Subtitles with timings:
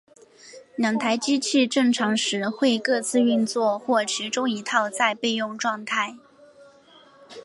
[0.75, 6.17] 两套机器正常时会各自运作或其中一套在备用状态。